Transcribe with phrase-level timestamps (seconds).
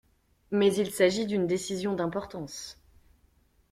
[0.49, 2.81] Mais il s'agit d'une décision d’importance.